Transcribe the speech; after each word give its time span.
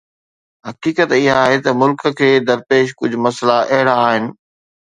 حقيقت 0.67 1.09
اها 1.17 1.33
آهي 1.43 1.57
ته 1.65 1.71
ملڪ 1.81 2.01
کي 2.21 2.31
درپيش 2.49 2.95
ڪجهه 3.03 3.23
مسئلا 3.29 3.59
اهڙا 3.77 3.95
آهن. 4.09 4.23